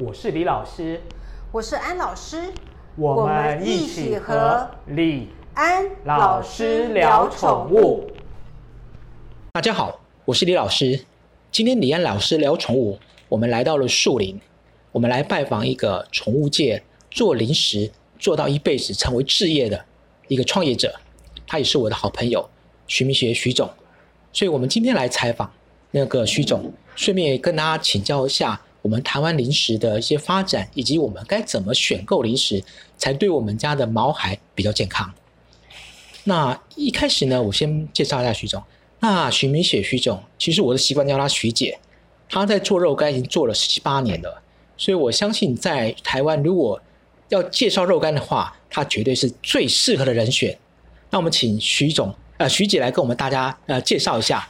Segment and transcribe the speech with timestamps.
[0.00, 1.00] 我是李老师，
[1.50, 2.52] 我是安老师，
[2.94, 8.08] 我们一起和李安老师聊宠物。
[9.54, 11.04] 大家好，我是李老师。
[11.50, 12.96] 今天李安老师聊宠物，
[13.28, 14.40] 我们来到了树林，
[14.92, 19.84] 我们来拜访一个宠物界做零食做到一辈子成为置业的
[20.28, 20.94] 一个创业者，
[21.44, 22.48] 他也是我的好朋友
[22.86, 23.68] 徐明学徐总。
[24.32, 25.52] 所以我们今天来采访
[25.90, 32.64] 那个徐总，顺便跟大家请教一下我们台湾零食的一些发展，以及我们该怎么选购零食
[32.96, 35.12] 才对我们家的毛孩比较健康。
[36.24, 38.62] 那一开始呢，我先介绍一下徐总。
[39.00, 41.78] 那徐明雪徐总，其实我的习惯叫她徐姐，
[42.30, 44.40] 她在做肉干已经做了十七八年了，
[44.78, 46.80] 所以我相信在台湾如果
[47.28, 50.56] 要介绍肉干的话，她绝对是最适合的人选。
[51.10, 52.14] 那我们请徐总。
[52.38, 54.48] 呃，徐姐来跟我们大家呃介绍一下。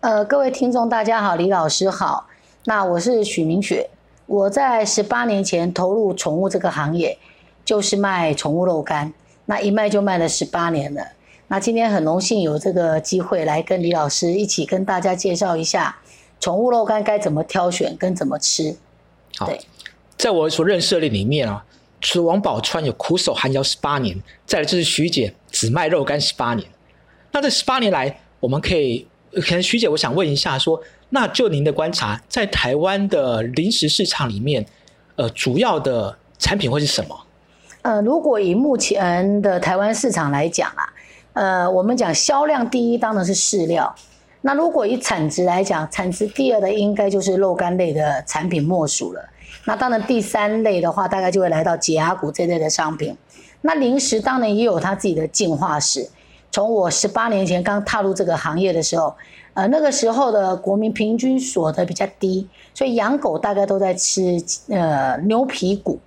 [0.00, 2.28] 呃，各位听众大家好，李老师好。
[2.68, 3.88] 那我是许明雪，
[4.26, 7.16] 我在十八年前投入宠物这个行业，
[7.64, 9.14] 就是卖宠物肉干，
[9.44, 11.12] 那一卖就卖了十八年了。
[11.46, 15.96] 那今天很荣幸有这个机会来跟李老师一起跟大家介绍一下
[16.40, 18.76] 宠物肉干该怎么挑选跟怎么吃。
[19.38, 19.48] 好，
[20.18, 21.64] 在我所认识的里面啊，
[22.00, 26.68] 除了王宝钏有苦守寒窑十八年，再来就是徐姐只卖肉干十八年。
[27.30, 29.06] 那这十八年来，我们可以，
[29.40, 34.64] 可能徐姐，我想问一下，说，那就您的观察，在台湾的零食市场里面，
[35.16, 37.26] 呃，主要的产品会是什么？
[37.82, 40.88] 呃，如果以目前的台湾市场来讲啊，
[41.34, 43.94] 呃，我们讲销量第一当然是饲料，
[44.40, 49.28] 那如果以产值来讲，产值第二的应该就是肉干类的产品莫属了。
[49.66, 53.16] 那当然第三类的话，大概就会来到解压谷这类的商品。
[53.60, 56.08] 那零食当然也有它自己的进化史。
[56.56, 59.14] 从我十八年前刚踏入这个行业的时候，
[59.52, 66.00] 呃，那个时候的国民平均所得比较低，所以养狗大概都在吃呃牛皮骨。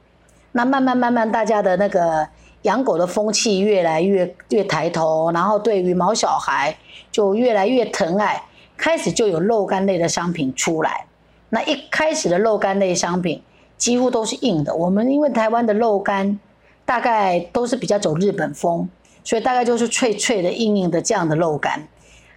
[0.54, 2.28] 那慢慢慢慢，大家的那个
[2.64, 6.76] 养狗的风气越来越越抬头，然后对于毛小孩
[7.12, 8.42] 就越来越疼爱，
[8.76, 11.06] 开始就有肉干类的商品出来。
[11.50, 13.44] 那一开始的肉干类商品
[13.78, 16.40] 几乎都是硬的，我们因为台湾的肉干
[16.86, 18.90] 大概都是比较走日本风。
[19.24, 21.88] 所以大概就是脆脆的、硬硬的这样的肉干，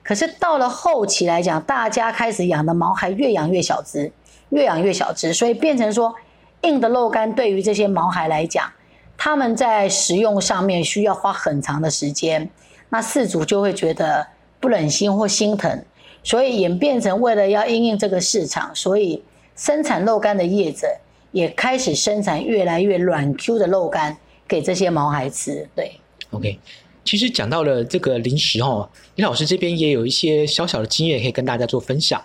[0.03, 4.13] 可是到了后期来讲，大家开始养的毛孩越养越小只，
[4.51, 6.15] 越养越小只，所以变成说
[6.63, 8.71] 硬的肉干对于这些毛孩来讲，
[9.17, 12.51] 他们在食用上面需要花很长的时间，
[12.91, 14.27] 那饲主就会觉得
[14.61, 15.85] 不忍心或心疼，
[16.23, 19.23] 所以演变成为了要应应这个市场，所以
[19.57, 20.87] 生产肉干的业者
[21.31, 25.99] 也开始生产越来越软 Q 的肉干给这些毛孩吃，对。
[26.33, 26.59] OK，
[27.05, 32.23] 其实讲到了这个零食哦，李老师这边也有一些小小的经验可以跟大家做分享。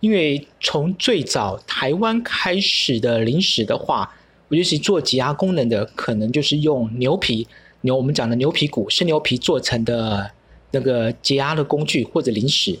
[0.00, 4.14] 因为从最早台湾开始的零食的话，
[4.48, 7.46] 我就是做挤压功能的，可能就是用牛皮
[7.80, 10.30] 牛，我们讲的牛皮骨生牛皮做成的
[10.70, 12.78] 那个解压的工具或者零食。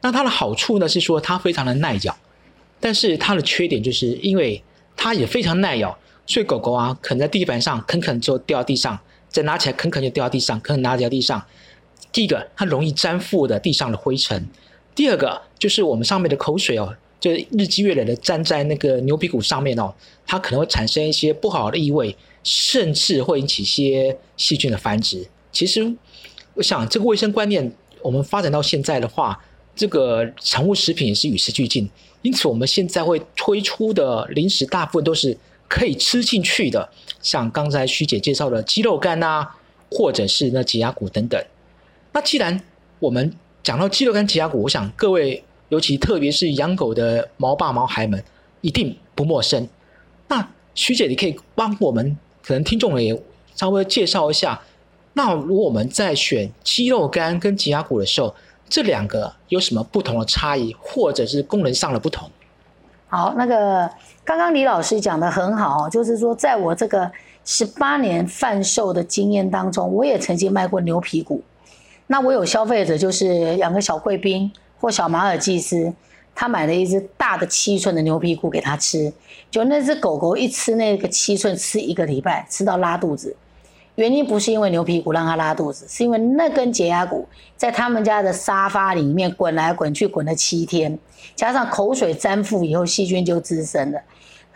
[0.00, 2.16] 那它的好处呢是说它非常的耐咬，
[2.80, 4.62] 但是它的缺点就是因为
[4.96, 5.96] 它也非常耐咬，
[6.26, 8.98] 所以狗狗啊啃在地板上啃啃就掉地上。
[9.36, 11.44] 再拿起来，啃啃就掉到地上，啃啃拿掉地上。
[12.10, 14.40] 第一个，它容易粘附的地上的灰尘；
[14.94, 19.92] 第二个，就是我们上面的口水哦，就日积月累的粘在那个牛皮骨上面哦，
[20.26, 25.28] 它可能会产生一些不好的异味，甚至会引起一些细菌的繁殖。
[25.52, 25.94] 其实，
[26.54, 27.70] 我想这个卫生观念，
[28.00, 29.38] 我们发展到现在的话，
[29.74, 31.86] 这个宠物食品也是与时俱进。
[32.22, 35.36] 因此，我们现在会推出的零食，大部分都是。
[35.68, 36.88] 可以吃进去的，
[37.20, 39.56] 像刚才徐姐介绍的鸡肉干啊，
[39.90, 41.42] 或者是那挤压骨等等。
[42.12, 42.60] 那既然
[42.98, 48.22] 我们讲到鸡肉干、挤压骨，我想各位，尤其特别是养狗的毛爸毛孩们，
[48.60, 49.68] 一定不陌生。
[50.28, 53.20] 那徐姐，你可以帮我们，可能听众也
[53.54, 54.62] 稍微介绍一下。
[55.14, 58.34] 那如果我们在选鸡肉干跟挤压骨的时候，
[58.68, 62.30] 这两个有什么不同的差异，或者是功能上的不同？
[63.08, 63.88] 好，那个
[64.24, 67.10] 刚刚李老师讲的很好，就是说，在我这个
[67.44, 71.40] 十八年贩售的经验当中，我也曾经卖过牛皮骨。
[72.08, 74.50] 那我有消费者就是养个小贵宾
[74.80, 75.92] 或小马尔济斯，
[76.34, 79.12] 他买了一只大的七寸的牛皮骨给他吃，
[79.50, 83.34] 就那只狗狗一吃那个七寸，吃一个礼拜，吃到拉肚子。
[83.96, 87.26] 原因不是因为牛皮骨让它拉肚子，是因为那根解压骨
[87.56, 90.98] 在他们家的沙发里面滚来滚去，滚了七天，
[91.34, 94.00] 加上口水粘附以后，细菌就滋生了。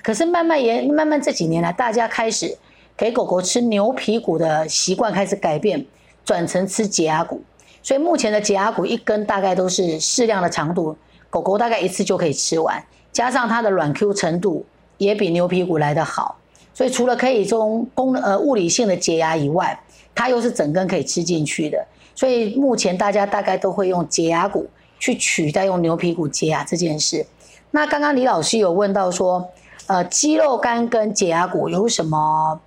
[0.03, 2.57] 可是慢慢也慢慢这几年来，大家开始
[2.97, 5.87] 给狗狗吃牛皮骨的习惯开始改变，
[6.25, 7.43] 转成吃解压骨。
[7.83, 10.95] 所以目前的解压骨一根大概都是适量的长度，
[11.31, 14.67] 狗狗大概一次就可以吃完，加上它的软 Q 程度，
[14.99, 16.37] 也比牛皮骨来得好。
[16.81, 19.79] 所以除了可以从功能呃物理性的解牙以外，
[20.15, 21.77] 它又是整根可以吃进去的。
[22.15, 24.67] 所以目前大家大概都会用解牙骨
[24.99, 27.27] 去取代用牛皮骨解牙这件事。
[27.73, 29.47] 那刚刚李老师有问到说，
[29.89, 32.59] 呃，鸡肉干跟解牙骨有什么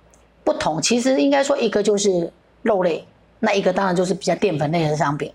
[0.44, 0.80] 不同？
[0.80, 2.32] 其实应该说一个就是
[2.62, 3.04] 肉类，
[3.40, 5.32] 那一个当然就是比较淀粉类的商品。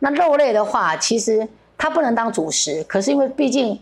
[0.00, 1.48] 那肉类的话，其实
[1.78, 3.80] 它不能当主食，可是因为毕竟。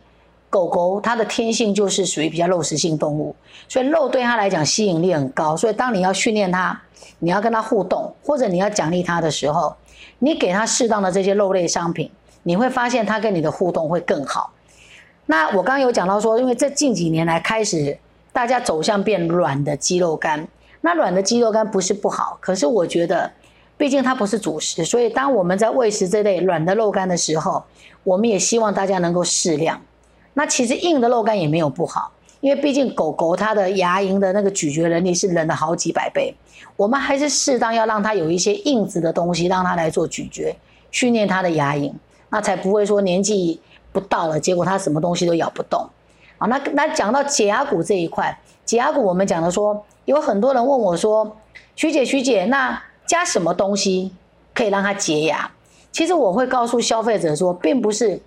[0.49, 3.35] 狗狗它的天性就是属于比较肉食性动物，
[3.69, 5.57] 所以肉对它来讲吸引力很高。
[5.57, 6.81] 所以当你要训练它，
[7.19, 9.75] 你要跟它互动，或者你要奖励它的时候，
[10.21, 12.11] 你给它适当的这些肉类商品，
[12.45, 14.53] 你会发现它跟你的互动会更好。
[15.27, 17.99] 那我刚刚有讲到说，因为这近几年来开始
[18.33, 20.47] 大家走向变软的鸡肉干，
[20.83, 23.33] 那软的鸡肉干不是不好，可是我觉得，
[23.77, 27.65] 毕竟它不是主食，所以当我们在喂食这类软的肉干的时候，
[28.05, 29.83] 我们也希望大家能够适量。
[30.39, 36.35] 那其实硬的肉干也没有不好，因为毕竟狗狗它的牙龈的那个咀嚼能力是人的好几百倍，
[36.77, 40.55] 我们还是适当要让它有一些硬质的东西让它来做咀嚼，
[40.91, 41.91] 训练它的牙龈，
[42.29, 43.59] 那才不会说年纪
[43.93, 45.89] 不到了，结果它什么东西都咬不动。
[46.37, 51.35] 好，那那讲到解牙骨这一块，解牙骨我们讲的说，有很多人问我说，
[51.77, 54.13] 徐姐徐姐，那加什么东西
[54.53, 55.51] 可以让它洁牙？
[55.91, 58.21] 其实我会告诉消费者说，并不是。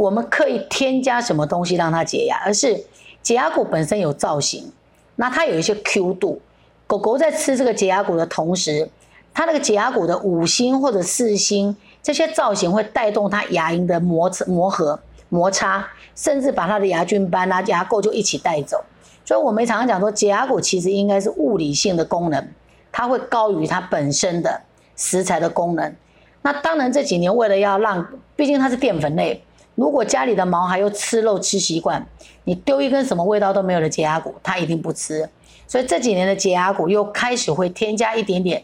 [0.00, 2.84] 我们刻意添加什么东西让它解压，而是
[3.20, 4.72] 解压骨本身有造型，
[5.16, 6.40] 那它有一些 Q 度。
[6.86, 8.88] 狗狗在吃这个解压骨的同时，
[9.34, 14.98] 它那个解压骨的五星或者四星这些造型会带动它牙龈的磨磨合
[15.28, 15.86] 摩擦，
[16.16, 18.82] 甚至把它的牙菌斑啊牙垢就一起带走。
[19.26, 22.48] 所以我们常常讲说，解压骨其实应该是物理性的功能，
[22.90, 24.62] 它会高于它本身的
[24.96, 25.94] 食材的功能。
[26.40, 29.44] 那当然这几年为了要让，毕竟它是淀粉类。
[29.74, 32.06] 如果家里的毛孩又吃肉吃习惯，
[32.44, 35.28] 你丢一根什么味道都没有的洁牙骨，它一定不吃。
[35.66, 38.62] 所以这几年的洁牙骨又开始会添加一点点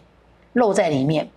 [0.52, 1.28] 肉在里面，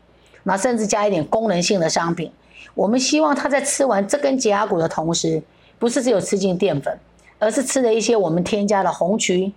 [0.44, 2.32] 那甚至加一点功能性的商品。
[2.74, 5.42] 我们希望他在吃完这根洁牙骨的同时，
[5.78, 7.00] 不是只有吃进淀粉，
[7.38, 9.54] 而是吃了一些我们添加的红曲、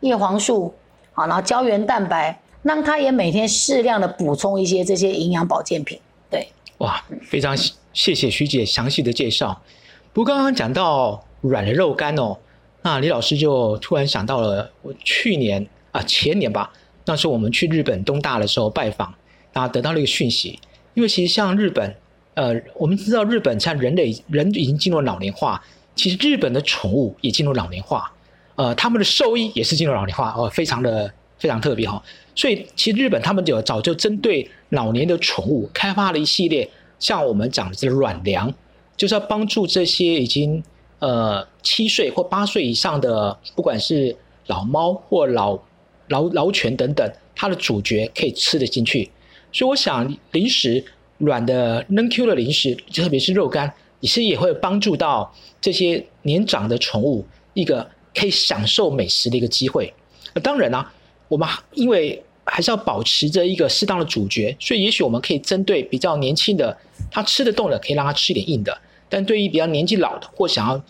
[0.00, 0.72] 叶黄素，
[1.12, 5.98] 好，然后胶原蛋白，让他也每天适量的补充一些这些营养保健品。
[6.30, 6.48] 对，
[6.78, 7.56] 哇，非常。
[7.96, 9.62] 谢谢徐姐详细的介绍。
[10.12, 12.36] 不过刚刚讲到软的肉干哦，
[12.82, 16.70] 那李老师就突然想到了，我去年啊前年吧，
[17.06, 19.14] 那时候我们去日本东大的时候拜访，
[19.54, 20.60] 啊得到了一个讯息，
[20.92, 21.96] 因为其实像日本，
[22.34, 25.64] 呃，我们知道日本像人类人已经进入老年化，
[25.94, 28.12] 其实日本的宠物也进入老年化，
[28.56, 32.02] 呃，他们的兽医也是进入老年化哦，非常的非常特别哈。
[32.34, 36.68] 所以其实日本他们就早就针对老年的宠物开发了一系列。
[36.98, 38.52] 像我们讲的这个软粮，
[38.96, 40.62] 就是要帮助这些已经
[40.98, 44.16] 呃七岁或八岁以上的，不管是
[44.46, 45.58] 老猫或老
[46.08, 49.10] 老老犬等等，它的主角可以吃得进去。
[49.52, 50.84] 所以我想，零食
[51.18, 59.92] 软的嫩 Q 的零食，特别是肉干，其实也会帮助到这些年长的宠物一个可以享受美食的一个机会。
[60.34, 60.86] 那当然呢，
[61.28, 62.22] 我们因为。
[62.48, 66.78] 还是要保持着一个适当的主角，所以也许我们可以针对比较年轻的，
[67.10, 68.72] 他吃得动的，可以让他吃一点硬的；
[69.08, 70.82] 但对于比较年纪老的或想要，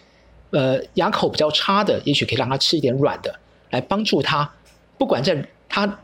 [0.50, 3.38] 呃，牙口比较差的，也许可以让他吃一点软的，
[3.70, 4.50] 来帮助他，
[4.96, 6.00] 不管在他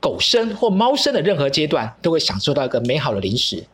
[0.00, 3.64] 狗生或猫生的任何阶段，都会享受到一个美好的零食。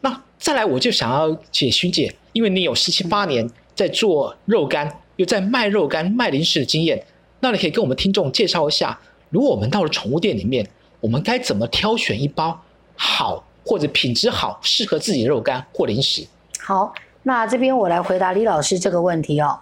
[0.00, 7.04] 那再来，我就想要解徐姐，因为你有十七八年在做肉干，又在卖肉干、卖零食的经验，
[7.40, 8.98] 那你可以跟我们听众介绍一下。
[9.30, 10.68] 如果我们到了宠物店里面，
[11.00, 12.62] 我们该怎么挑选一包
[12.96, 16.26] 好或者品质好、适合自己的肉干或零食？
[16.60, 16.92] 好，
[17.22, 19.58] 那这边我来回答李老师这个问题哦。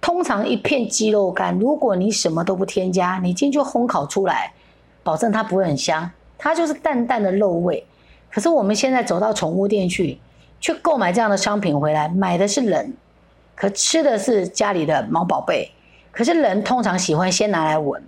[0.00, 4.52] 通常一片鸡肉干，如果你什么都不添加，你进去烘烤出来，
[5.02, 7.84] 保证它不会很香，它就是淡淡的肉味。
[8.30, 10.18] 可是我们现在走到宠物店去，
[10.60, 12.94] 去购买这样的商品回来，买的是人，
[13.54, 15.72] 可吃的是家里的毛宝贝。
[16.12, 18.02] 可是人通常喜欢先拿来闻。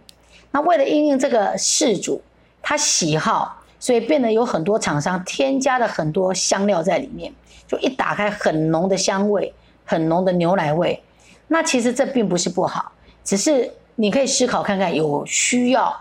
[0.50, 2.22] 那为了应应这个事主
[2.62, 7.32] 他喜好，所以变得有很多厂商添加了很多香料在里面，
[7.66, 9.52] 就一打开很浓的香味，
[9.84, 11.02] 很浓的牛奶味。
[11.46, 12.92] 那其实这并不是不好，
[13.24, 15.96] 只是你可以思考看看，有需要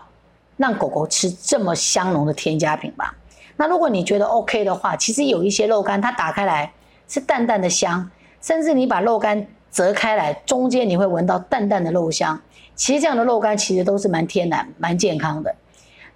[0.56, 3.10] 让狗狗吃这么香浓的添加品吗？
[3.56, 6.72] 那如果你觉得 OK 的话，其实有一些肉干它打开来
[7.08, 12.40] 是淡淡的香，甚至你把肉干折开来，中间你会闻到淡淡的肉香。
[12.76, 15.54] 其实这样的肉干其实都是蛮天然、蛮健康的。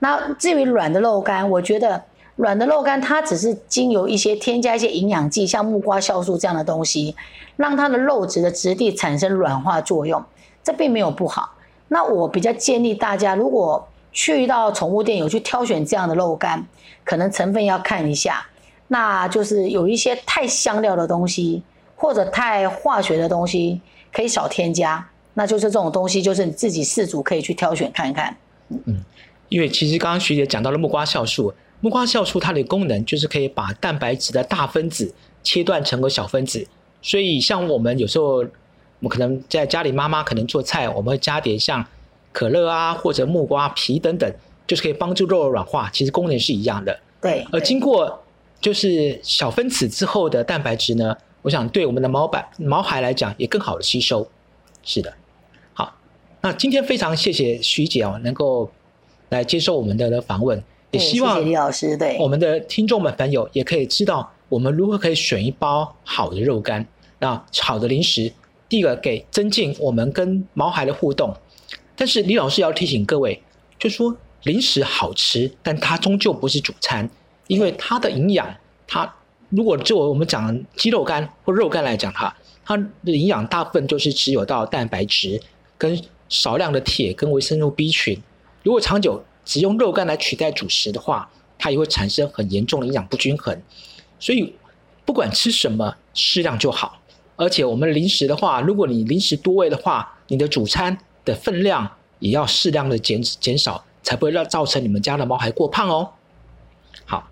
[0.02, 2.02] 那至于软的肉干，我觉得
[2.35, 7.14] 软的肉干它只是经由一些添加一些营养剂，像木瓜酵素这样的东西，
[7.54, 10.21] 让它的肉质的质地产生软化作用，
[10.64, 11.52] 这并没有不好。
[11.87, 16.66] 那我比较建议大家，如果去到宠物店有去挑选这样的肉干，
[17.04, 18.44] 可能成分要看一下，
[18.88, 21.62] 那就是有一些太香料的东西
[21.94, 23.80] 或者太化学的东西，
[24.12, 25.06] 可以少添加。
[25.35, 28.37] 那就是这种东西，就是你自己饲主可以去挑选看看。
[28.68, 29.04] 嗯嗯，
[29.52, 36.66] 因为其实刚刚徐姐讲到了木瓜酵素，木瓜酵素它的功能就是可以把蛋白质的大分子切断成个小分子，
[37.02, 38.47] 所以像我们有时候，我
[39.00, 41.85] 们可能在家里妈妈可能做菜，我们会加点像
[42.32, 44.32] 可乐啊或者木瓜皮等等，
[44.66, 46.99] 就是可以帮助肉软化，其实功能是一样的。
[47.21, 48.25] 对，而经过
[48.59, 54.26] 就是小分子之后的蛋白质呢，我想对我们的毛板毛孩来讲也更好的吸收。
[54.82, 55.12] 是的。
[55.75, 55.94] 好
[56.40, 58.71] 那今天非常谢谢徐姐哦，能够
[59.33, 66.87] 来接受我们的访问，也希望李老师对我们的听众们朋友也可以知道我们如何可以选一包好的肉干，
[67.19, 68.31] 那好的零食，
[68.69, 71.35] 第一个给增进我们跟毛孩的互动。
[71.97, 73.43] 但是李老师要提醒各位，
[73.79, 77.09] 就说零食好吃，但它终究不是主餐，
[77.47, 78.55] 因为它的营养，
[78.87, 79.11] 它
[79.49, 85.41] 如果就我们讲鸡肉干或肉干来讲哈，它的营养大部分就是只有到蛋白质
[85.79, 85.99] 跟。
[86.29, 88.19] 少量的铁跟维生素 B 群，
[88.62, 93.61] 如果长久只用肉干来取代主食的话，它也会产生很严重的营养不均衡。
[94.19, 94.54] 所以
[95.04, 97.00] 不管吃什么，适量就好。
[97.37, 101.90] 而且我们零食的话，如果你零食多喂的话，你的主餐的分量
[102.21, 106.12] 也要适量的减减少，才不会让造成你们家的猫还过胖哦。
[107.04, 107.28] 好，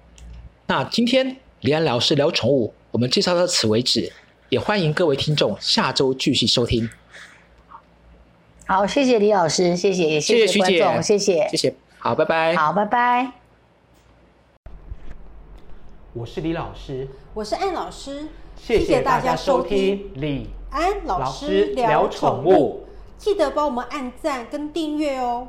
[0.67, 4.13] 那今天李安老师聊宠物，我们介绍到此为止，
[4.49, 6.91] 也欢迎各位听众下周继续收听。
[8.71, 13.33] 好，谢谢李老师，谢谢，也谢谢观众，谢谢，谢谢，好，拜拜，好，拜拜。
[16.13, 20.13] 我是李老师，我是安老师，谢谢大家收听。
[20.15, 22.87] 李安老师聊宠物，
[23.19, 25.49] 记得帮我们按赞跟订阅哦。